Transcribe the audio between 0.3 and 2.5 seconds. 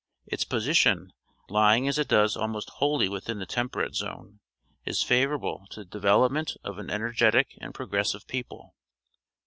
position, lying as it does